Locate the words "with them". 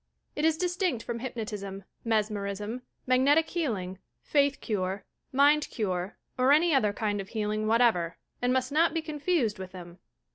9.59-9.99